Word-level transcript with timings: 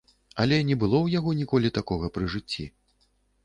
Але 0.43 0.57
не 0.69 0.77
было 0.83 0.95
ў 1.01 1.07
яго 1.19 1.35
ніколі 1.41 1.73
такога 1.77 2.13
пры 2.19 2.33
жыцці! 2.37 2.69